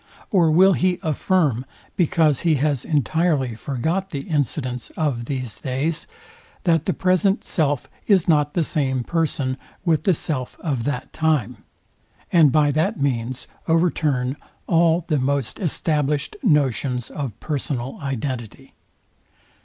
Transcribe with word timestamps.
Or 0.31 0.49
will 0.49 0.73
he 0.73 0.97
affirm, 1.03 1.63
because 1.95 2.39
he 2.39 2.55
has 2.55 2.83
entirely 2.83 3.53
forgot 3.53 4.09
the 4.09 4.21
incidents 4.21 4.89
of 4.97 5.25
these 5.25 5.59
days, 5.59 6.07
that 6.63 6.87
the 6.87 6.93
present 6.93 7.43
self 7.43 7.87
is 8.07 8.27
not 8.27 8.55
the 8.55 8.63
same 8.63 9.03
person 9.03 9.57
with 9.85 10.05
the 10.05 10.15
self 10.15 10.59
of 10.61 10.85
that 10.85 11.13
time; 11.13 11.57
and 12.31 12.51
by 12.51 12.71
that 12.71 12.99
means 12.99 13.45
overturn 13.67 14.37
all 14.65 15.05
the 15.07 15.19
most 15.19 15.59
established 15.59 16.35
notions 16.43 17.11
of 17.11 17.39
personal 17.39 17.99
identity? 18.01 18.73